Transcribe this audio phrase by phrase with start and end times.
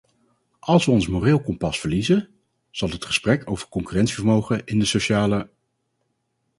[0.59, 2.29] Als we ons moreel kompas verliezen,
[2.71, 5.49] zal het gesprek over concurrentievermogen in de sociale...